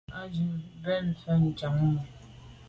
Á 0.19 0.21
jí 0.33 0.45
bɛ́n 0.83 1.05
fá 1.21 1.33
chàŋ 1.57 1.73
mú. 1.89 1.99